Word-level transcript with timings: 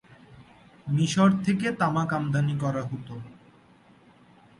মিশর 0.87 1.29
থেকে 1.45 1.67
তামাক 1.79 2.09
আমদানি 2.17 2.55
করা 2.63 2.83
হত। 2.89 3.07